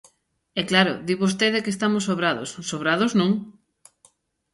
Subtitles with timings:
[0.59, 3.31] E, claro, di vostede que estamos sobrados; sobrados, non.